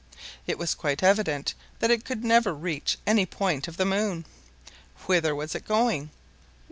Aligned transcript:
It 0.47 0.57
was 0.57 0.73
quite 0.73 1.03
evident 1.03 1.53
that 1.77 1.91
it 1.91 2.05
could 2.05 2.23
never 2.23 2.55
reach 2.55 2.97
any 3.05 3.27
point 3.27 3.67
of 3.67 3.77
the 3.77 3.85
moon. 3.85 4.25
Whither 5.05 5.35
was 5.35 5.53
it 5.53 5.67
going? 5.67 6.09